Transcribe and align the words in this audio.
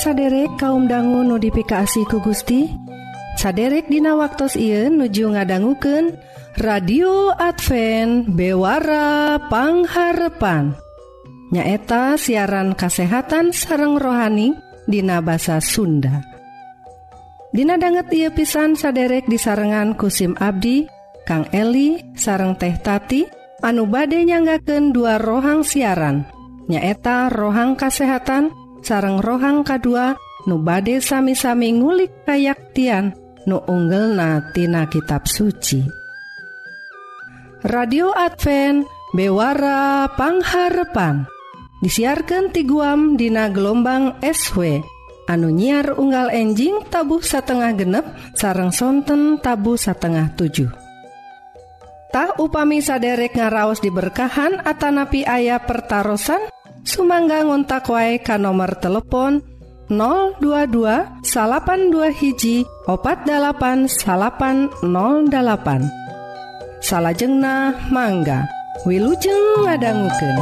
saderek 0.00 0.56
kaum 0.56 0.88
dangu 0.88 1.20
notifikasi 1.20 2.08
ku 2.08 2.24
Gusti? 2.24 2.72
Saderek 3.36 3.92
Dina 3.92 4.16
waktu 4.16 4.48
Ieu 4.56 4.88
nuju 4.88 5.36
ngadangguken 5.36 6.16
radio 6.56 7.36
Advent 7.36 8.32
bewarapangharepan 8.32 10.72
nyaeta 11.52 12.16
siaran 12.16 12.72
kasehatan 12.72 13.52
sareng 13.52 14.00
rohani 14.00 14.56
Dina 14.88 15.20
basa 15.20 15.60
Sunda. 15.60 16.24
Dina 17.52 17.76
banget 17.76 18.08
ia 18.16 18.32
pisan 18.32 18.80
saderek 18.80 19.28
disarengan 19.28 20.00
kusim 20.00 20.32
Abdi 20.40 20.88
Kang 21.28 21.44
Eli 21.52 22.00
sareng 22.16 22.56
teh 22.56 22.72
tati 22.80 23.28
anu 23.60 23.84
bade 23.84 24.24
nyanggaken 24.24 24.96
dua 24.96 25.20
rohang 25.20 25.60
siaran 25.60 26.24
nyaeta 26.72 27.28
rohang 27.28 27.76
kasehatan 27.76 28.48
dan 28.48 28.69
sareng 28.84 29.20
rohang 29.20 29.62
kedua 29.62 30.16
nu 30.48 30.60
bade 30.60 30.98
sami-sami 31.04 31.76
ngulik 31.76 32.24
kayaktian 32.24 33.12
nu 33.44 33.60
unggel 33.68 34.16
natina 34.16 34.88
kitab 34.88 35.28
suci. 35.28 35.84
Radio 37.60 38.12
Advent 38.16 38.88
bewara 39.12 40.08
pangharepan. 40.16 41.28
Disiarkan 41.80 42.52
ti 42.52 42.68
guam 42.68 43.16
dina 43.16 43.48
gelombang 43.48 44.20
SW 44.20 44.84
anu 45.30 45.48
nyiar 45.48 45.96
unggal 45.96 46.28
enjing 46.34 46.84
tabuh 46.90 47.24
satengah 47.24 47.72
genep 47.72 48.04
sarang 48.36 48.74
sonten 48.74 49.38
tabu 49.38 49.78
satengah 49.80 50.34
7 50.36 50.80
upami 52.40 52.82
saderek 52.82 53.38
ngaraos 53.38 53.78
diberkahan 53.78 54.58
Atanapi 54.66 55.22
ayah 55.28 55.62
pertaran 55.62 56.18
Sumangga 56.90 57.46
ngontak 57.46 57.86
wae 57.86 58.18
ka 58.18 58.34
nomor 58.34 58.74
telepon 58.82 59.46
022 59.86 61.22
salapan 61.22 61.86
dua 61.94 62.10
hiji 62.10 62.66
opat 62.90 63.22
dalapan 63.22 63.86
salapan 63.86 64.66
08 64.82 65.86
salahjengna 66.82 67.78
mangga 67.94 68.50
Wilujeng 68.88 69.68
ngadangguken. 69.68 70.36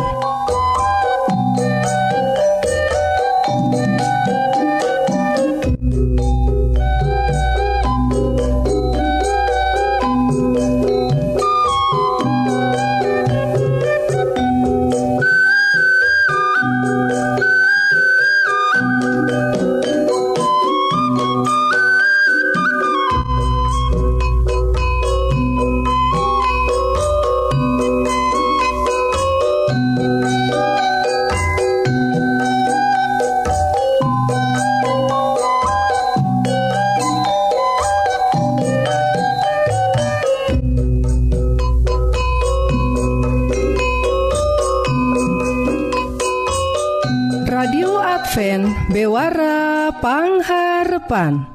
salapan 51.08 51.48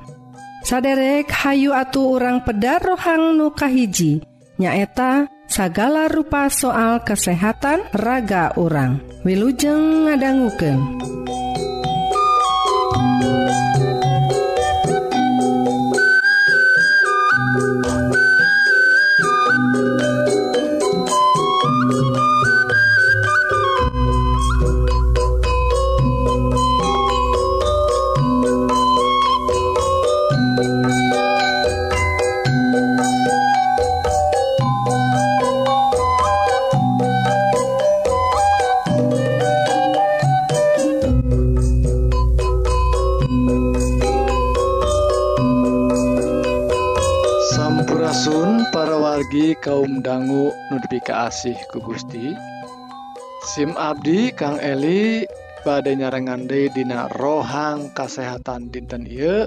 saderek 0.65 1.29
Hayu 1.29 1.77
atuh 1.77 2.17
orang 2.17 2.41
pedar 2.41 2.81
rohang 2.81 3.37
nukahiji 3.37 4.25
nyaeta 4.57 5.29
sagala 5.45 6.09
rupa 6.09 6.49
soal 6.49 7.05
kesehatan 7.05 7.85
raga 7.93 8.57
orang 8.57 8.97
wilujeng 9.21 10.09
ngadangguken. 10.09 11.12
kaasih 51.03 51.55
ku 51.69 51.83
Gusti. 51.83 52.31
SIM 53.43 53.75
Abdi 53.75 54.31
Kang 54.31 54.55
Eli 54.63 55.27
badai 55.67 55.99
nyarengande 55.99 56.71
Dina 56.71 57.11
rohang 57.19 57.91
kasehatan 57.91 58.71
dinten 58.71 59.03
I 59.03 59.43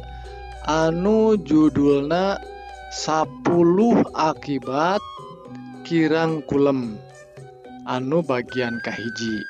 anu 0.69 1.41
judulna 1.41 2.37
10 2.93 3.41
akibat 4.13 5.01
kirang 5.89 6.45
kulem 6.45 7.01
anu 7.89 8.21
bagian 8.21 8.77
kahiji 8.85 9.41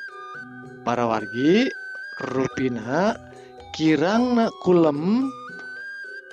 para 0.87 1.09
wargi 1.09 1.67
ruina 2.23 3.19
kirang 3.75 4.47
kulem 4.63 5.27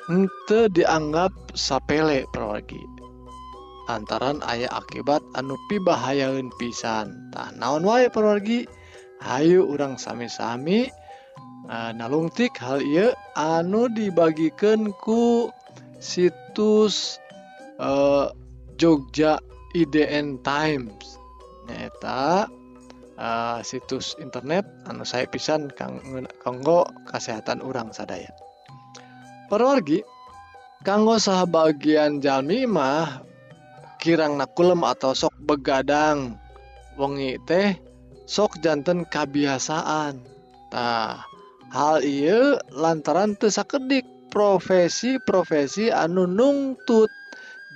ente 0.07 0.71
dianggap 0.71 1.33
sapele 1.57 2.29
perwargi 2.31 2.94
lantaran 3.89 4.41
ayah 4.49 4.73
akibat 4.81 5.21
anu 5.37 5.57
pibahayaun 5.69 6.49
pisan. 6.57 7.33
Tah 7.33 7.53
naon 7.57 7.85
wae 7.85 8.09
perwargi 8.09 8.65
Hayu 9.25 9.65
urang 9.65 9.97
sami-sami 9.97 10.93
e, 11.65 11.77
nalungtik 11.97 12.61
hal 12.61 12.85
iya 12.85 13.17
anu 13.33 13.89
dibagikan 13.89 14.93
ku 15.01 15.49
situs 15.97 17.17
uh, 17.81 18.29
Jogja 18.77 19.41
IDN 19.73 20.45
Times. 20.45 21.17
Neta 21.65 22.45
uh, 23.17 23.57
e, 23.57 23.65
situs 23.65 24.13
internet 24.21 24.69
anu 24.85 25.09
saya 25.09 25.25
pisan 25.25 25.73
kang 25.73 26.05
kanggo 26.45 26.85
kesehatan 27.09 27.65
urang 27.65 27.97
sadaya. 27.97 28.29
Perwargi 29.49 30.05
kanggo 30.85 31.17
sah 31.17 31.49
bagian 31.49 32.21
jalmi 32.21 32.69
mah 32.69 33.25
kirang 34.05 34.37
nakulm 34.37 34.85
atau 34.85 35.17
sok 35.17 35.33
begadang. 35.49 36.37
Wengi 37.01 37.41
teh 37.49 37.73
sokjantan 38.29 39.09
kebiasaantah 39.09 41.25
hal 41.73 42.05
I 42.05 42.61
lantaran 42.69 43.33
tersakedik 43.41 44.05
profesi-profesi 44.29 45.89
anu 45.89 46.29
nungtut 46.29 47.09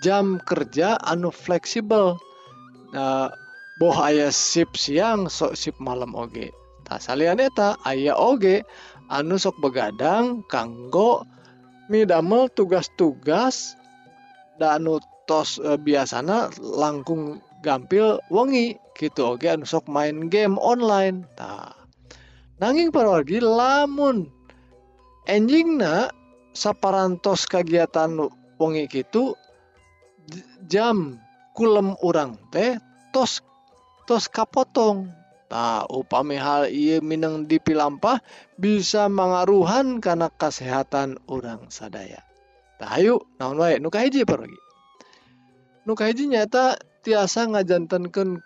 jam 0.05 0.37
kerja 0.45 1.01
anu 1.01 1.33
fleksibel. 1.33 2.21
Bohaya 3.81 4.29
sip 4.29 4.77
siang 4.77 5.33
sok 5.33 5.57
sip 5.57 5.81
malam 5.81 6.13
Oge. 6.13 6.53
Tak 6.85 7.01
saleta 7.01 7.81
ayaah 7.89 8.21
Oge 8.21 8.69
anu 9.09 9.41
sok 9.41 9.57
begadang 9.65 10.45
kanggo 10.53 11.25
middamel 11.89 12.53
tugas-tugas 12.53 13.81
danut 15.29 15.61
E, 15.61 15.77
biasanya 15.77 16.49
langkung 16.59 17.45
gampil 17.61 18.17
wengi 18.33 18.81
gitu. 18.97 19.37
Oke 19.37 19.53
sok 19.69 19.93
main 19.93 20.33
game 20.33 20.57
online. 20.57 21.29
Nanging 22.59 22.91
para 22.91 23.21
lagi 23.21 23.39
lamun 23.39 24.33
enjing 25.29 25.79
sapparantos 26.57 27.45
kegiatan 27.45 28.17
wengi 28.59 28.89
gitu 28.89 29.37
jam 30.67 31.21
kulem 31.55 31.95
orang 32.01 32.41
teh 32.49 32.81
tos 33.13 33.45
tos 34.09 34.27
kapotong. 34.33 35.13
Tahu 35.49 36.05
upami 36.05 36.37
hal 36.37 36.69
ia 36.69 37.01
Minang 37.01 37.49
dipilampah 37.49 38.21
bisa 38.61 39.09
mengaruhan 39.09 39.97
karena 39.97 40.29
kesehatan 40.29 41.17
orang 41.25 41.73
sadaya. 41.73 42.21
Tahu 42.77 43.41
naon 43.41 43.57
nukaji 43.81 44.29
pergi 44.29 44.68
nukaji 45.89 46.29
nyata 46.29 46.77
tiasa 47.01 47.49
ngajantankan 47.49 48.45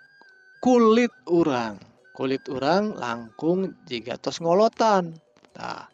kulit 0.63 1.11
urang. 1.27 1.83
Kulit 2.15 2.47
urang 2.47 2.95
langkung 2.95 3.75
jika 3.91 4.15
tos 4.15 4.39
ngolotan. 4.39 5.19
Nah, 5.59 5.91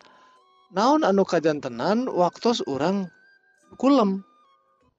naon 0.77 1.09
anu 1.09 1.25
kajantenan 1.25 2.05
waktu 2.13 2.53
urang 2.69 3.09
kulem? 3.81 4.21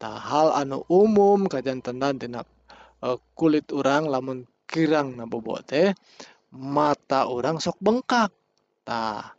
Tahal 0.01 0.57
anu 0.57 0.81
umum 0.89 1.45
kajantenan 1.45 2.17
dina 2.17 2.41
uh, 2.41 3.13
eh, 3.13 3.17
kulit 3.37 3.69
urang 3.69 4.09
lamun 4.09 4.49
kirang 4.65 5.13
nabobote 5.19 5.93
mata 6.49 7.29
orang 7.29 7.61
sok 7.61 7.77
bengkak. 7.77 8.33
Tah 8.87 9.37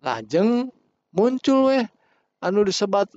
lajeng 0.00 0.72
muncul 1.12 1.68
weh 1.68 1.84
anu 2.40 2.64
disebat 2.64 3.10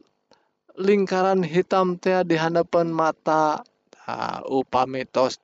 lingkaran 0.77 1.41
hitam 1.41 1.97
teh 1.97 2.21
di 2.23 2.37
hadapan 2.37 2.93
mata 2.93 3.65
nah, 4.05 4.39
upami 4.45 5.03
tos 5.09 5.41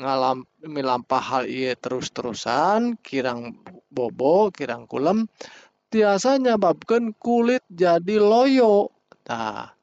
ngalam 0.00 0.48
milampah 0.64 1.20
hal 1.20 1.44
iya 1.44 1.76
terus-terusan 1.76 2.96
kirang 3.04 3.60
bobo 3.92 4.48
kirang 4.48 4.88
kulem 4.88 5.28
tiasa 5.92 6.40
nyebabkan 6.40 7.12
kulit 7.20 7.60
jadi 7.68 8.16
loyo 8.16 8.88
nah 9.28 9.76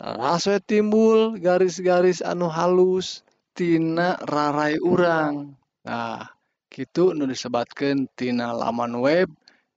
terasa 0.00 0.56
timbul 0.64 1.36
garis-garis 1.36 2.24
anu 2.24 2.48
halus 2.48 3.20
tina 3.52 4.16
rarai 4.24 4.80
urang. 4.80 5.52
Nah 5.84 6.24
gitu 6.72 7.12
nu 7.12 7.28
disebatkan 7.28 8.08
tina 8.16 8.56
laman 8.56 8.96
web 8.96 9.28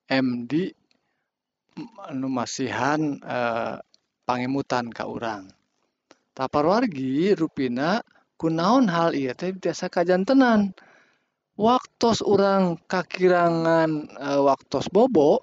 MD 0.07 0.71
anu 2.07 2.31
masihan 2.31 3.19
eh, 3.19 3.75
pangemutan 4.23 4.89
ka 4.89 5.07
urang. 5.07 5.51
Taparwargi 6.33 7.37
ruina 7.37 8.01
kunaon 8.41 8.89
hal 8.89 9.13
ia 9.13 9.37
teh 9.37 9.53
biasa 9.53 9.87
kajantenan. 9.87 10.73
Waktos 11.53 12.25
orang 12.25 12.81
kakirangan 12.89 14.09
e, 14.09 14.29
waktus 14.41 14.89
bobo 14.89 15.37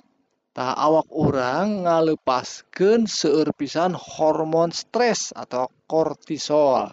tak 0.51 0.75
awak 0.75 1.07
orang 1.15 1.87
ngalepaskan 1.87 3.07
seurpisan 3.07 3.95
hormon 3.95 4.75
stres 4.75 5.31
atau 5.31 5.71
kortisol. 5.87 6.91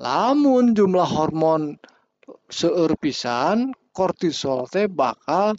Lamun 0.00 0.72
jumlah 0.72 1.04
hormon 1.04 1.76
seueur 2.48 2.96
pisan 2.96 3.76
kortisol 3.92 4.64
teh 4.72 4.88
bakal 4.88 5.54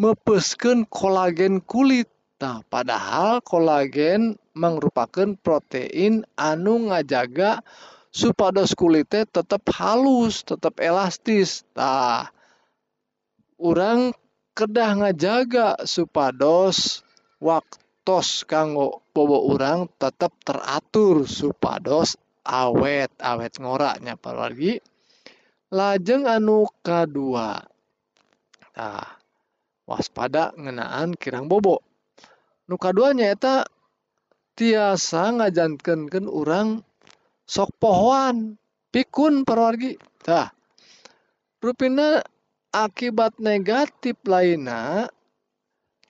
mepesken 0.00 0.88
kolagen 0.88 1.60
kulit. 1.62 2.08
Nah 2.40 2.64
padahal 2.72 3.44
kolagen 3.44 4.40
merupakan 4.56 5.36
protein 5.44 6.24
anu 6.40 6.88
ngajaga 6.88 7.60
supados 8.10 8.74
kulitnya 8.74 9.28
tetap 9.28 9.62
halus 9.70 10.42
tetap 10.42 10.82
elastis. 10.82 11.62
Nah 11.78 12.26
orang 13.60 14.10
kedah 14.56 14.90
ngajaga 14.98 15.84
supados 15.86 17.06
waktos 17.38 18.44
kanggo 18.44 19.04
bobo 19.14 19.54
orang 19.54 19.86
tetap 19.96 20.34
teratur 20.42 21.24
supados 21.24 22.18
awet 22.44 23.12
awet 23.22 23.56
ngoraknya 23.62 24.18
lagi 24.20 24.82
lajeng 25.70 26.26
anu 26.26 26.66
kedua 26.82 27.62
nah 28.74 29.06
waspada 29.86 30.50
ngenaan 30.58 31.14
kirang 31.14 31.46
bobo 31.46 31.89
nu 32.70 32.78
duanya 32.78 33.34
eta 33.34 33.66
tiasa 34.54 35.34
ngajankankan 35.34 36.30
orang 36.30 36.86
sok 37.42 37.74
pohoan 37.82 38.54
pikun 38.94 39.42
perwargi. 39.42 39.98
Tah 40.22 40.54
rupina 41.58 42.22
akibat 42.70 43.42
negatif 43.42 44.14
lainnya 44.22 45.10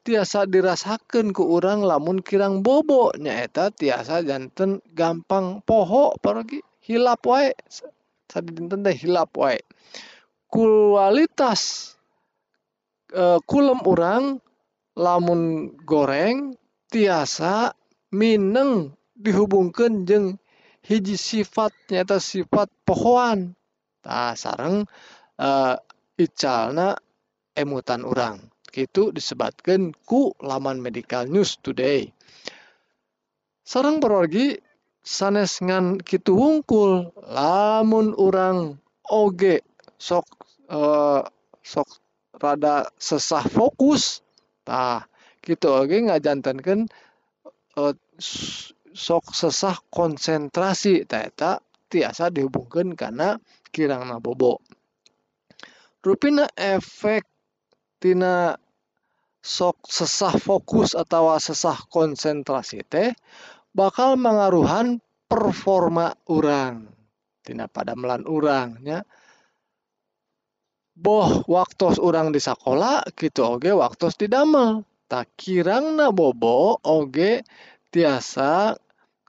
tiasa 0.04 0.44
dirasakan 0.44 1.32
ke 1.32 1.40
orang 1.40 1.80
lamun 1.80 2.20
kirang 2.20 2.60
bobo 2.60 3.16
nyaeta 3.16 3.72
tiasa 3.72 4.20
janten 4.20 4.84
gampang 4.92 5.64
poho 5.64 6.12
pergi 6.20 6.60
hilap 6.84 7.24
wae. 7.24 7.56
Tadi 8.28 8.52
dinten 8.52 8.84
teh 8.84 8.92
hilap 8.92 9.32
wae. 9.32 9.64
Kualitas 10.52 11.94
e, 13.08 13.40
kulem 13.48 13.80
orang 13.86 14.44
lamun 15.00 15.72
goreng 15.88 16.52
tiasa 16.92 17.72
mineng 18.12 18.92
dihubungkan 19.16 20.04
jeng 20.04 20.36
hiji 20.84 21.16
sifat 21.16 21.72
nyata 21.88 22.20
sifat 22.20 22.68
pohon 22.84 23.56
nah 24.04 24.36
sarang 24.36 24.84
uh, 25.40 25.76
icalna 26.20 27.00
emutan 27.56 28.04
orang 28.04 28.50
itu 28.76 29.10
disebutkan 29.10 29.90
ku 30.06 30.30
laman 30.38 30.78
medical 30.78 31.26
news 31.26 31.58
today. 31.58 32.06
Sarang 33.66 33.98
berorgi 33.98 34.58
sanes 35.02 35.58
ngan 35.62 35.98
kitu 36.02 36.38
wungkul 36.38 37.10
lamun 37.30 38.14
orang 38.14 38.78
oge 39.10 39.62
sok 39.98 40.26
uh, 40.70 41.22
sok 41.62 41.88
rada 42.38 42.86
sesah 42.98 43.46
fokus 43.46 44.22
tah 44.70 45.02
gitu. 45.42 45.74
Oge 45.74 45.98
ngajantankan 46.06 46.86
uh, 47.74 47.94
sok 48.94 49.34
sesah 49.34 49.82
konsentrasi. 49.90 51.02
Eta 51.02 51.58
tiasa 51.90 52.30
dihubungkan 52.30 52.94
karena 52.94 53.34
kirang 53.74 54.06
bobo 54.22 54.62
rupina 56.00 56.48
efek 56.56 57.28
tina 58.00 58.56
sok 59.40 59.84
sesah 59.88 60.36
fokus 60.36 60.96
atau 60.96 61.36
sesah 61.36 61.76
konsentrasi 61.88 62.84
teh 62.88 63.12
bakal 63.72 64.16
mengaruhan 64.16 65.00
performa 65.28 66.12
orang 66.28 66.88
tina 67.44 67.68
pada 67.68 67.96
melan 67.96 68.24
orangnya 68.24 69.04
boh 71.00 71.40
waktu 71.48 71.96
orang 72.04 72.28
di 72.28 72.40
sekolah 72.44 73.08
gitu 73.16 73.56
oge 73.56 73.72
waktu 73.72 74.12
didamel 74.20 74.84
tak 75.08 75.32
kirangna 75.40 76.12
bobo 76.12 76.76
oge 76.84 77.40
tiasa 77.88 78.76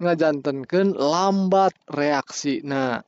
ngajantenkeun 0.04 1.00
lambat 1.00 1.72
reaksi. 1.88 2.60
Nah 2.68 3.00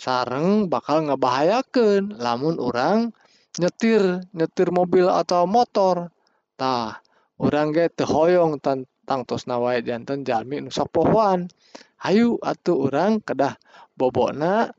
sareng 0.00 0.72
bakal 0.72 1.12
ngebahayakan 1.12 2.16
lamun 2.16 2.56
orang 2.56 3.12
nyetir 3.60 4.24
nyetir 4.32 4.72
mobil 4.72 5.06
atau 5.12 5.44
motor. 5.44 6.08
Tah 6.56 7.04
orang 7.36 7.76
ge 7.76 7.92
tehoyong 7.92 8.64
tentang 8.64 9.28
tos 9.28 9.44
nawai 9.44 9.84
janten 9.84 10.24
jalmi 10.24 10.64
nu 10.64 10.72
pohoan 10.72 11.52
hayu 12.00 12.40
atuh 12.40 12.88
orang 12.88 13.20
kedah 13.20 13.60
bobona 13.92 14.72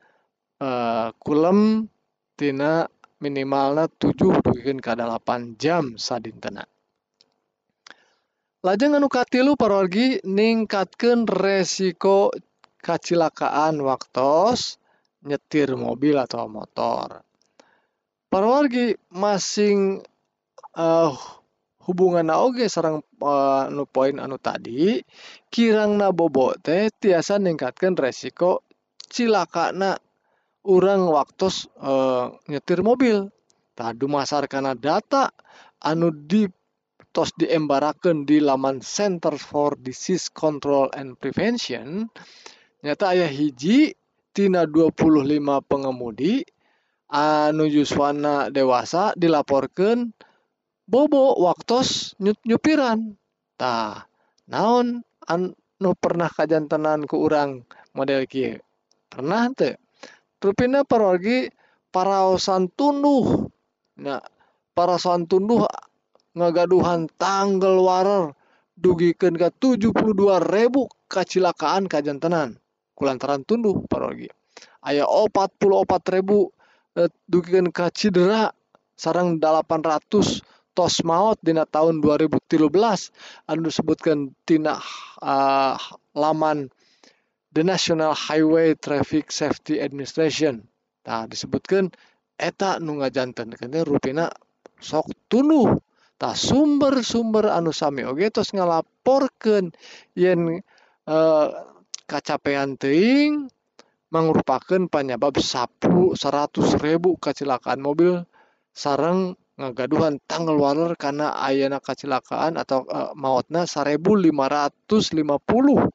uh, 0.57 1.13
kulem 1.21 1.85
tina 2.33 2.89
minimalna 3.21 3.87
7 4.01 4.41
ke 4.57 4.71
8 4.75 5.61
jam 5.61 5.95
sadintena 5.95 6.65
lajeng 8.61 8.93
anu 8.93 9.09
katilu 9.09 9.57
parorgi 9.57 10.21
ningkatkan 10.21 11.25
resiko 11.25 12.29
kecelakaan 12.81 13.81
waktos 13.81 14.77
nyetir 15.25 15.77
mobil 15.77 16.17
atau 16.17 16.49
motor. 16.49 17.25
Parorgi 18.29 18.93
masing 19.13 20.01
eh, 20.77 20.81
uh, 20.81 21.13
hubungan 21.89 22.29
oge 22.31 22.69
sarang 22.69 23.01
uh, 23.21 23.29
eh, 23.29 23.61
anu 23.73 23.83
poin 23.89 24.17
anu 24.21 24.37
tadi 24.37 25.01
kirang 25.49 25.97
nabobo 25.97 26.53
teh 26.61 26.93
tiasa 26.93 27.41
ningkatkan 27.41 27.97
resiko 27.97 28.61
cilaka 29.09 29.73
na 29.73 29.97
urang 30.65 31.09
waktu 31.09 31.49
uh, 31.81 32.37
nyetir 32.45 32.85
mobil. 32.85 33.29
Tadu 33.71 34.05
masar 34.11 34.45
karena 34.45 34.75
data 34.75 35.31
anu 35.81 36.11
di 36.11 36.45
tos 37.15 37.33
diembarakan 37.35 38.23
di 38.27 38.39
laman 38.43 38.83
Center 38.83 39.35
for 39.39 39.73
Disease 39.79 40.29
Control 40.29 40.91
and 40.93 41.17
Prevention. 41.17 42.05
Nyata 42.83 43.15
ayah 43.15 43.31
hiji 43.31 43.95
tina 44.35 44.67
25 44.67 45.41
pengemudi 45.65 46.43
anu 47.11 47.67
yuswana 47.67 48.47
dewasa 48.51 49.15
dilaporkan 49.17 50.13
bobo 50.85 51.35
waktu 51.41 51.81
nyut 52.21 52.39
nyupiran. 52.45 53.17
Tah 53.57 54.03
naon 54.51 55.01
anu 55.25 55.91
pernah 55.97 56.29
kajantenan 56.29 57.07
ke 57.07 57.15
orang 57.17 57.65
model 57.95 58.23
kia 58.29 58.61
pernah 59.11 59.51
teh 59.51 59.75
rupina 60.41 60.81
parwagi 60.81 61.53
paraosan 61.93 62.67
tunduh 62.73 63.47
nah 64.01 64.21
paraosan 64.73 65.29
tunduh 65.29 65.69
ngagaduhan 66.33 67.05
tanggal 67.21 67.77
warer 67.83 68.33
dugikan 68.73 69.37
ke 69.37 69.53
72 69.61 69.93
ribu 70.49 70.89
kecelakaan 71.11 71.85
kajantenan 71.85 72.57
kulantaran 72.97 73.45
tunduh 73.45 73.85
parogi 73.85 74.31
ayah 74.87 75.05
opat 75.05 75.53
puluh 75.61 75.85
opat 75.85 76.01
ribu 76.09 76.49
eh, 76.97 77.11
dugikan 77.29 77.69
ke 77.69 77.91
cedera 77.93 78.49
sarang 78.97 79.37
800 79.37 80.41
tos 80.71 81.03
maut 81.03 81.35
dina 81.43 81.67
tahun 81.67 81.99
2013 81.99 82.71
anu 83.49 83.59
disebutkan 83.67 84.31
tina 84.47 84.79
uh, 85.19 85.75
laman 86.15 86.71
The 87.51 87.67
National 87.67 88.15
Highway 88.15 88.79
Traffic 88.79 89.27
Safety 89.27 89.83
Administration. 89.83 90.63
Nah, 91.03 91.27
disebutkan 91.27 91.91
eta 92.39 92.79
nu 92.79 93.03
ngajanten 93.03 93.51
kene 93.59 93.83
rupina 93.83 94.31
sok 94.79 95.11
tunuh 95.27 95.75
tak 96.15 96.39
sumber-sumber 96.39 97.51
anu 97.51 97.75
sami 97.75 98.07
oge 98.07 98.31
tos 98.31 98.55
ngalaporkeun 98.55 99.75
yen 100.15 100.63
uh, 101.11 101.47
kacapean 102.07 102.79
teuing 102.79 103.51
mangrupakeun 104.13 104.87
penyebab 104.87 105.35
sapu 105.43 106.15
100 106.15 106.55
ribu 106.79 107.19
kecelakaan 107.19 107.83
mobil 107.83 108.23
sarang 108.71 109.35
ngagaduhan 109.59 110.23
tanggal 110.23 110.55
waler 110.55 110.95
karena 110.95 111.35
ayana 111.35 111.83
kecelakaan 111.83 112.55
atau 112.55 112.87
uh, 112.87 113.11
mautna 113.13 113.67
1550 113.67 115.91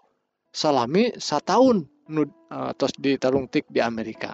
salami 0.57 1.13
setahun 1.21 1.85
nu 2.09 2.25
uh, 2.49 2.73
tos 2.81 2.97
ditarung 2.97 3.53
tik 3.53 3.69
di 3.69 3.85
Amerika. 3.85 4.33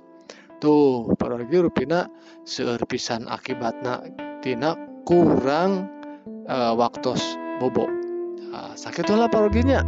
Tuh 0.62 1.10
paragi 1.18 1.58
rupina 1.58 2.06
seueur 2.46 2.78
pisan 2.86 3.26
akibatna 3.26 4.06
tina 4.38 4.78
kurang 5.02 5.90
uh, 6.46 6.78
waktu 6.78 7.18
bobo. 7.58 7.90
Uh, 8.54 8.70
sakit 8.78 9.10
lah 9.10 9.26
paroginya 9.26 9.82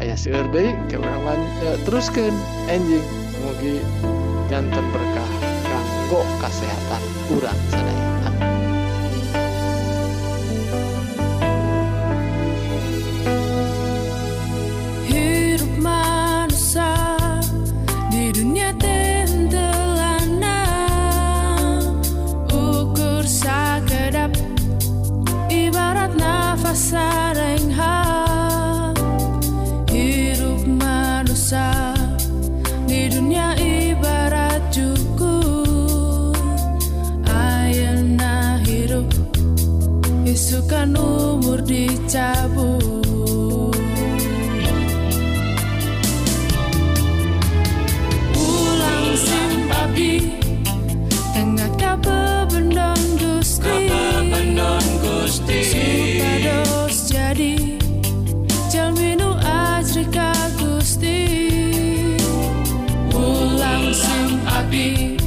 ayah 0.00 0.16
seueur 0.16 0.48
deui 0.48 0.72
ke 0.88 0.96
urang 0.96 1.44
uh, 1.68 1.76
teruskeun. 1.84 2.32
Enjing 2.72 3.04
mugi 3.44 3.84
jantan 4.48 4.88
berkah 4.88 5.30
kanggo 5.68 6.24
kesehatan 6.40 7.02
urang 7.36 7.58
sadaya 7.68 7.97
dicabut 41.68 42.80
Pulang 48.32 49.08
simpabi 49.12 50.32
Tengah 51.36 51.70
kabe 51.76 52.48
bendong 52.48 53.04
gusti. 53.20 53.68
Kabe 53.68 54.32
bendong 54.32 54.88
gusti 55.04 55.60
Supados 55.68 56.96
jadi 57.12 57.76
Jalminu 58.72 59.36
ajrika 59.44 60.32
gusti. 60.56 61.20
Pulang 63.12 63.92
simpabi 63.92 65.20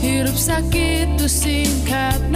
Hirup 0.00 0.40
sakit 0.40 1.20
tu 1.20 1.28
singkat 1.28 2.29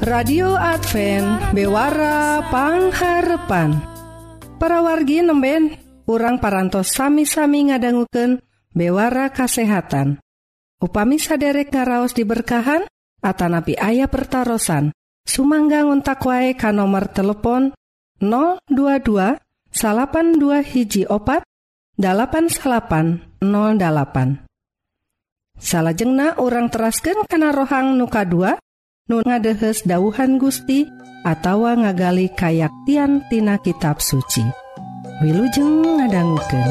radio 0.00 0.56
Advent 0.56 1.52
bewarapangharpan 1.52 3.84
para 4.56 4.80
wargi 4.80 5.20
nemben 5.20 5.76
kurang 6.08 6.40
parantos 6.40 6.96
sami-sami 6.96 7.68
ngadangguken 7.68 8.40
bewara 8.72 9.28
kasehatan. 9.28 10.16
Upami 10.80 11.20
saderek 11.20 11.76
ngaraos 11.76 12.16
diberkahan 12.16 12.88
Atanapi 13.20 13.76
ayah 13.76 14.08
pertaran 14.08 14.96
Sumangga 15.28 15.84
untak 15.84 16.24
wae 16.24 16.56
ka 16.56 16.72
nomor 16.72 17.12
telepon 17.12 17.76
022 18.24 19.36
dua 20.40 20.64
hiji 20.64 21.04
opat 21.04 21.44
8808 22.00 23.44
salahjengna 25.60 26.40
orang 26.40 26.72
terasken 26.72 27.28
kana 27.28 27.52
rohang 27.52 28.00
nuka 28.00 28.24
2 28.24 28.56
nu 29.10 29.18
ngadehes 29.26 29.82
dauhan 29.82 30.38
Gusti 30.38 30.86
atawa 31.26 31.74
ngagali 31.74 32.30
kayaktian 32.38 33.26
tina 33.26 33.58
kitab 33.58 33.98
suci 33.98 34.46
Wilujeng 35.20 35.84
ngadangguken. 35.98 36.64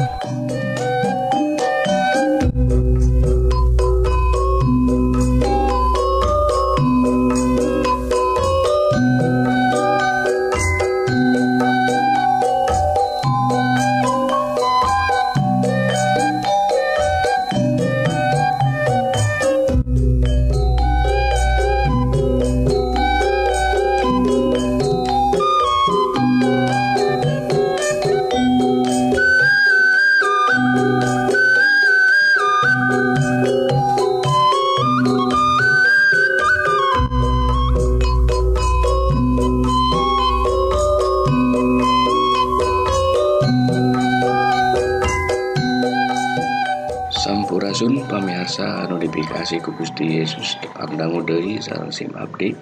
Notifikasi 49.20 49.60
ku 49.60 49.76
Gusti 49.76 50.16
Yesus. 50.16 50.56
Dipandang 50.64 51.20
udai 51.20 51.60
sarang 51.60 51.92
sim 51.92 52.08
update. 52.16 52.56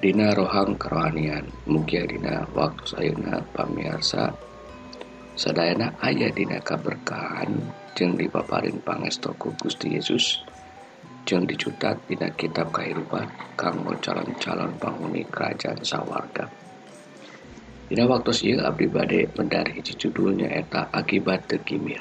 Dina 0.00 0.32
rohang 0.32 0.80
kerohanian. 0.80 1.44
Mugia 1.68 2.08
dina 2.08 2.48
waktu 2.56 2.88
sayuna 2.88 3.44
pamiarsa 3.52 4.32
Sedayana 5.36 5.92
ayah 6.08 6.32
dina 6.32 6.56
kaberkahan. 6.56 7.52
Jeung 7.92 8.16
dipaparin 8.16 8.80
pangestoku 8.80 9.52
Gusti 9.60 9.92
Yesus. 10.00 10.40
Jeung 11.28 11.44
dicutat 11.44 12.00
dina 12.08 12.32
kitab 12.32 12.72
kehidupan. 12.72 13.28
Kanggo 13.52 13.92
calon-calon 14.00 14.72
penghuni 14.80 15.28
kerajaan 15.28 15.84
sawarga. 15.84 16.48
Dina 17.92 18.08
waktu 18.08 18.32
ieu 18.48 18.64
abdi 18.64 18.88
bade 18.88 19.28
mendari 19.36 19.84
judulnya 19.84 20.48
eta 20.48 20.88
akibat 20.88 21.44
tegimir. 21.44 22.00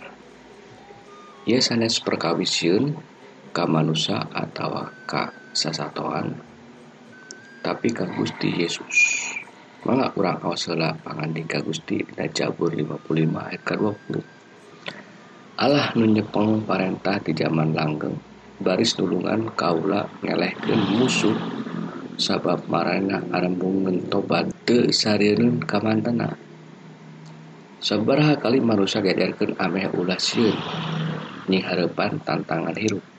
Ieu 1.44 1.60
sanes 1.60 2.00
perkawisieun 2.00 3.11
ka 3.52 3.68
manusia 3.68 4.16
atau 4.32 4.88
ka 5.04 5.28
sasatoan 5.52 6.32
tapi 7.62 7.92
ka 7.94 8.08
Gusti 8.16 8.48
Yesus. 8.48 8.98
Mangga 9.84 10.10
urang 10.16 10.40
aos 10.42 10.72
heula 10.72 10.96
pangandika 10.98 11.60
Gusti 11.62 12.00
dina 12.00 12.26
Jabur 12.32 12.72
55 12.72 13.12
ayat 13.38 13.62
ke-20. 13.62 14.16
Allah 15.62 15.94
nu 15.94 16.06
nyepeng 16.10 16.66
parentah 16.66 17.20
di 17.22 17.36
zaman 17.38 17.76
langgeng 17.76 18.18
baris 18.62 18.98
nulungan 18.98 19.52
kaula 19.58 20.06
ngelehkeun 20.22 20.82
musuh 21.02 21.38
sabab 22.18 22.66
marana 22.70 23.26
arembungeun 23.34 24.06
tobat 24.10 24.48
teu 24.66 24.90
sareureun 24.90 25.60
ka 25.62 25.82
mantena. 25.82 26.30
Sabaraha 27.82 28.38
kali 28.38 28.62
manusia 28.62 29.02
gadarkeun 29.02 29.58
ameh 29.58 29.90
nying 31.50 31.66
hareupan 31.66 32.22
tantangan 32.22 32.78
hirup. 32.78 33.11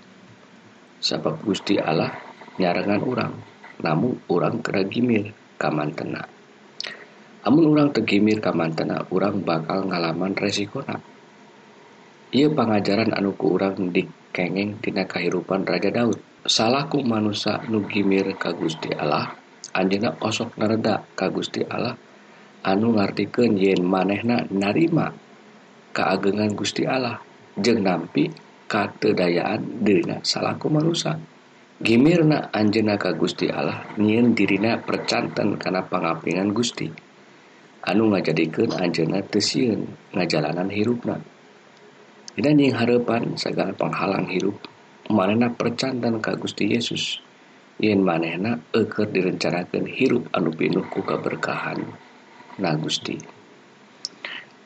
sabab 1.02 1.42
Gusti 1.42 1.82
Allah 1.82 2.14
nyarangan 2.62 3.02
orang 3.02 3.34
namun 3.82 4.22
orang 4.30 4.62
keragimir 4.62 5.34
kamantena. 5.58 6.22
Namun 7.42 7.74
orang 7.74 7.90
tegimir 7.90 8.38
kamantena 8.38 9.02
orang 9.10 9.42
bakal 9.42 9.90
ngalaman 9.90 10.38
resikonya 10.38 11.02
ia 12.32 12.48
pengajaran 12.48 13.12
anuku 13.12 13.44
orang 13.44 13.92
dikengeng 13.92 14.80
tina 14.80 15.04
kehidupan 15.04 15.68
Raja 15.68 15.92
Daud. 15.92 16.16
Salahku 16.42 17.04
manusia 17.04 17.60
nugimir 17.68 18.34
ka 18.40 18.56
Gusti 18.56 18.88
Allah 18.90 19.30
anjena 19.70 20.16
osok 20.18 20.58
nereda 20.58 21.04
ka 21.14 21.30
Gusti 21.30 21.62
Allah 21.62 21.94
anu 22.66 22.98
ngartikan 22.98 23.54
yen 23.54 23.84
manehna 23.86 24.42
narima 24.50 25.14
keagengan 25.94 26.56
Gusti 26.56 26.82
Allah 26.82 27.20
jeng 27.54 27.84
nampi 27.84 28.26
katedayaan 28.72 29.84
dirina 29.84 30.24
salahku 30.24 30.72
merusak 30.72 31.20
Gimirna 31.82 32.46
Anjena 32.54 32.94
ka 32.94 33.10
Gusti 33.10 33.50
Allah 33.50 33.82
nyiin 33.98 34.38
dirina 34.38 34.78
percanten 34.78 35.58
karena 35.58 35.82
pengapingan 35.82 36.54
Gusti. 36.54 36.86
Anu 37.82 38.06
ngajadikan 38.06 38.70
Anjena 38.78 39.18
tesiun 39.18 40.14
ngajalanan 40.14 40.70
hirupna. 40.70 41.18
Dan 42.38 42.62
yang 42.62 42.78
harapan 42.78 43.34
segala 43.34 43.74
penghalang 43.74 44.30
hirup 44.30 44.62
manehna 45.10 45.50
percanten 45.50 46.22
ka 46.22 46.38
Gusti 46.38 46.70
Yesus. 46.70 47.18
Yen 47.82 47.98
manehna 48.06 48.62
eker 48.70 49.10
direncanakan 49.10 49.90
hirup 49.90 50.30
anu 50.30 50.54
pinuh 50.54 50.86
ku 50.86 51.02
keberkahan 51.02 51.82
na 52.62 52.78
Gusti. 52.78 53.18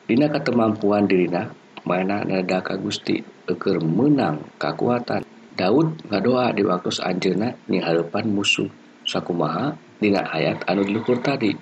Dina 0.05 0.29
ketemampuan 0.29 1.09
dirina 1.09 1.49
mana 1.87 2.27
nada 2.27 2.59
ka 2.59 2.75
Gusti 2.75 3.23
eker 3.47 3.79
menang 3.79 4.43
kekuatan 4.59 5.23
Daud 5.57 6.05
ngadoa 6.11 6.53
di 6.53 6.61
waktu 6.67 6.91
anjena 7.01 7.55
hadapan 7.65 8.29
musuh 8.29 8.69
sakumaha 9.07 9.73
dina 9.97 10.21
ayat 10.29 10.61
anu 10.69 10.85
diluhur 10.85 11.17
tadi. 11.23 11.55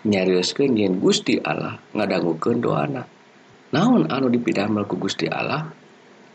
Nyarioskeun 0.00 0.80
yen 0.80 0.98
Gusti 0.98 1.38
Allah 1.38 1.78
ngadangukeun 1.92 2.58
doana. 2.58 3.04
Naon 3.70 4.10
anu 4.10 4.26
dipidamel 4.32 4.88
ku 4.88 4.98
Gusti 4.98 5.30
Allah? 5.30 5.68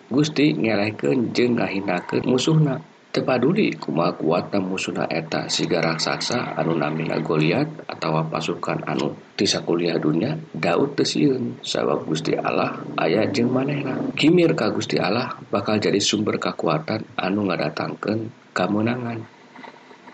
Gusti 0.07 0.53
ngerehkeun 0.55 1.33
jeung 1.33 1.59
ngahinakeun 1.59 2.23
musuhna. 2.29 2.79
paduli 3.21 3.71
kuma 3.77 4.11
kuatna 4.17 4.57
musuna 4.59 5.05
eta? 5.07 5.45
Siga 5.45 5.79
raksasa 5.79 6.57
anu 6.57 6.73
namina 6.73 7.21
Goliat 7.21 7.87
atau 7.87 8.19
pasukan 8.25 8.81
anu 8.89 9.13
tisa 9.37 9.61
kuliah 9.61 9.95
dunia 10.01 10.33
Daud 10.51 10.97
tesiun 10.97 11.61
sabab 11.61 12.03
Gusti 12.09 12.33
Allah 12.33 12.75
ayat 12.97 13.31
jeng 13.31 13.53
manehna. 13.53 13.95
Kimir 14.17 14.57
ka 14.57 14.73
Gusti 14.73 14.97
Allah 14.97 15.37
bakal 15.53 15.77
jadi 15.77 16.01
sumber 16.01 16.41
kekuatan 16.41 17.05
anu 17.15 17.45
ngadatangkeun 17.47 18.51
kemenangan 18.51 19.23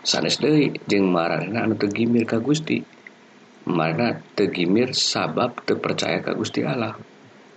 sanes 0.02 0.42
deui 0.42 0.74
jeung 0.90 1.08
marana 1.08 1.64
anu 1.64 1.78
tegimir 1.78 2.26
ka 2.26 2.42
Gusti. 2.42 2.82
Mana 3.62 4.18
tegimir 4.34 4.90
sabab 4.90 5.62
terpercaya 5.62 6.18
ka 6.18 6.34
Gusti 6.34 6.66
Allah. 6.66 6.98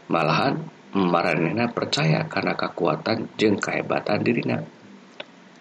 Malahan 0.06 0.62
marana 0.94 1.66
percaya 1.74 2.30
karena 2.30 2.54
kekuatan 2.54 3.34
jeng 3.42 3.58
kehebatan 3.58 4.22
dirina. 4.22 4.62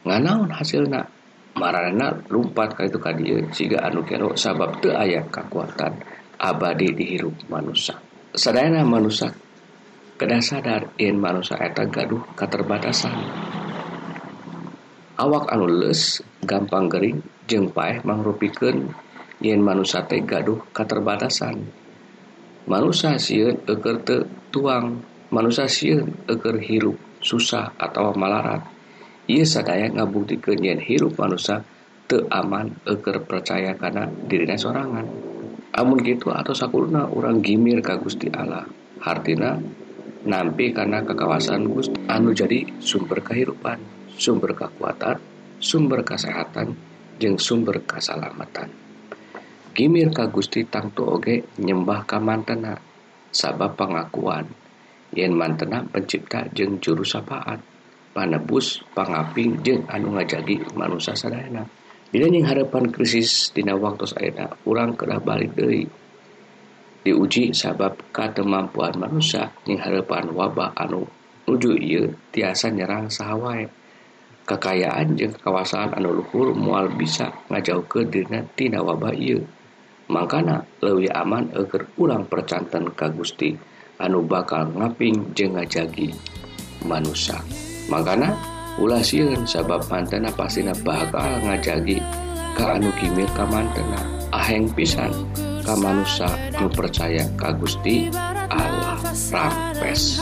nganaun 0.05 0.53
hasilna. 0.53 1.03
Marana 1.55 2.11
lumpat 2.29 2.75
ka 2.75 2.83
itu 2.83 2.99
ka 2.99 3.15
dieu. 3.15 3.39
Siga 3.55 3.87
anu 3.87 4.03
kero 4.03 4.35
sabab 4.35 4.83
teu 4.83 4.91
aya 4.91 5.23
kekuatan 5.31 5.95
abadi 6.45 6.91
dihirup 6.93 7.47
manusia 7.47 7.95
sadayana 8.35 8.83
manusia 8.83 9.31
kedah 10.19 10.43
sadar 10.43 10.83
in 10.99 11.17
manusia 11.17 11.57
eta 11.63 11.87
gaduh 11.87 12.21
keterbatasan 12.35 13.15
awak 15.17 15.47
anu 15.55 15.67
les 15.71 16.21
gampang 16.43 16.91
gering 16.91 17.23
jeung 17.47 17.71
paeh 17.71 18.03
mangrupikeun 18.03 18.91
yen 19.39 19.63
manusia 19.63 20.03
teh 20.05 20.21
gaduh 20.27 20.59
keterbatasan 20.75 21.65
manusia 22.67 23.17
sieun 23.17 23.63
eker 23.65 23.97
teu 24.05 24.21
tuang. 24.51 25.15
Manusia 25.35 25.67
sieun 25.67 26.15
eker 26.31 26.63
hirup 26.63 26.95
susah 27.19 27.75
atau 27.75 28.15
malarat. 28.15 28.74
ia 29.31 29.45
sadaya 29.45 29.89
ngabukti 29.89 30.37
kenyian 30.41 30.81
hirup 30.81 31.17
manusia 31.17 31.65
aman 32.31 32.71
eker 32.87 33.27
percaya 33.27 33.75
karena 33.75 34.07
dirinya 34.07 34.55
sorangan. 34.55 35.07
Amun 35.75 35.99
gitu 36.07 36.31
atau 36.31 36.55
sakulna 36.55 37.11
orang 37.11 37.43
gimir 37.43 37.83
ka 37.83 37.99
Gusti 37.99 38.31
Allah. 38.31 38.63
Hartina 39.03 39.59
nampi 40.25 40.71
karena 40.71 41.03
kekawasan 41.03 41.67
Gusti 41.67 41.99
anu 42.07 42.31
jadi 42.31 42.63
sumber 42.79 43.21
kehidupan 43.21 43.83
sumber 44.15 44.55
kekuatan 44.55 45.19
sumber 45.59 46.07
kesehatan 46.07 46.79
jeng 47.19 47.37
sumber 47.37 47.83
keselamatan. 47.83 48.71
Gimir 49.75 50.15
ka 50.15 50.31
Gusti 50.31 50.63
tangtu 50.63 51.03
oge 51.03 51.43
nyembah 51.59 52.07
ka 52.07 52.23
mantena 52.23 52.79
sabab 53.35 53.75
pengakuan. 53.75 54.47
Yen 55.15 55.35
mantena 55.35 55.83
pencipta 55.83 56.47
jeng 56.55 56.79
juru 56.79 57.03
sapaan. 57.03 57.74
panebus 58.15 58.81
pangaping 58.95 59.59
jeung 59.67 59.83
anu 59.91 60.15
ngajagi 60.15 60.63
manusia 60.79 61.19
sadayana 61.19 61.67
yang 62.15 62.47
harapan 62.47 62.95
krisis 62.95 63.51
dina 63.51 63.75
waktu 63.75 64.07
enak 64.07 64.63
kurang 64.63 64.95
kedah 64.95 65.19
balik 65.19 65.51
deui. 65.59 65.91
Diuji 67.03 67.51
sabab 67.51 67.99
katemampuan 68.15 68.95
manusia 68.97 69.51
yang 69.67 69.83
harapan 69.83 70.31
wabah 70.31 70.79
anu 70.79 71.11
nuju 71.45 71.75
ieu 71.75 72.15
tiasa 72.31 72.71
nyerang 72.71 73.11
sawwai 73.11 73.67
kekayaan 74.47 75.19
je 75.19 75.29
kawasan 75.43 75.91
anu 75.99 76.23
Luhur 76.23 76.55
mual 76.55 76.87
bisa 76.95 77.35
ngajauh 77.51 77.85
ke 77.91 78.07
Dinatina 78.07 78.79
wabah 78.79 79.13
ieu. 79.19 79.43
Makana 80.07 80.63
lebih 80.81 81.11
aman 81.11 81.51
agar 81.51 81.83
kurang 81.99 82.31
percantan 82.31 82.95
Ka 82.95 83.11
Gusti 83.11 83.59
anu 83.99 84.23
bakal 84.23 84.71
ngaping 84.71 85.35
jeung 85.35 85.59
ngajagi 85.59 86.15
manusia 86.87 87.43
makana 87.89 88.35
ulah 88.81 89.03
sieun 89.05 89.47
sabab 89.47 89.87
mantena 89.87 90.33
pastina 90.35 90.75
bakal 90.83 91.39
ngajagi 91.45 92.03
ka 92.59 92.79
anu 92.79 92.91
kimir 92.99 93.29
ka 93.35 93.45
mantena. 93.47 94.01
Aheng 94.35 94.67
pisan 94.75 95.15
ka 95.63 95.79
manusia 95.79 96.27
anu 96.59 96.67
percaya 96.71 97.23
ka 97.39 97.55
Gusti 97.55 98.11
Allah. 98.51 98.99
Rampes. 99.31 100.19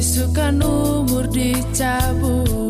Isukan 0.00 0.64
umur 0.64 1.28
dicabut 1.28 2.69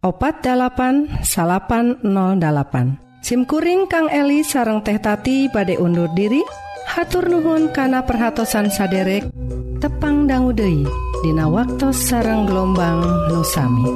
opat 0.00 0.40
8 0.40 1.20
salapan 1.20 2.00
08 2.00 3.20
SIMkuring 3.20 3.84
Kang 3.84 4.08
Eli 4.08 4.40
sareng 4.40 4.80
teh 4.80 4.96
tati 4.96 5.44
badai 5.52 5.76
undur 5.76 6.08
diri. 6.16 6.40
Hatur 6.88 7.28
nuhun 7.28 7.68
kana 7.70 8.02
perhatsan 8.02 8.72
saderek. 8.72 9.28
Tepang 9.78 10.24
danggudehi 10.24 10.88
Dina 11.20 11.46
waktu 11.46 11.92
sarang 11.92 12.48
gelombang 12.48 13.04
nusami. 13.28 13.86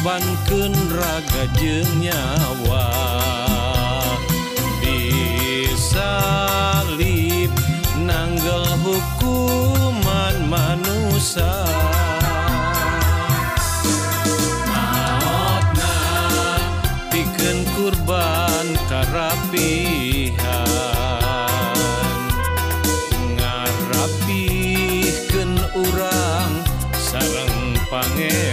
korbankan 0.00 0.72
raga 0.96 1.44
jeng 1.60 1.84
nyawa. 2.00 2.88
Disalib 4.80 5.92
nanggel 8.08 8.64
hukuman 8.80 10.40
manusia. 10.48 11.68
Mautna 14.72 15.92
pikeun 17.12 17.68
kurban 17.76 18.72
karapihan. 18.88 20.64
Ngarapihkeun 23.36 25.60
urang 25.76 26.64
sareng 26.96 27.76
pangeran. 27.92 28.49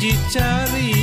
dicari. 0.00 0.99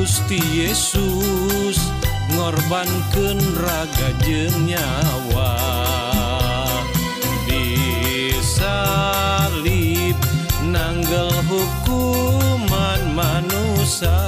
Gusti 0.00 0.40
Yesus 0.64 1.76
ngorbankan 2.32 3.36
raga 3.60 4.16
jeng 4.24 4.64
nyawa 4.64 5.60
disalib 7.44 8.56
nanggel 10.64 11.28
hukuman 11.44 13.12
manusia. 13.12 14.24